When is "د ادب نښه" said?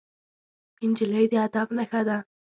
1.31-2.01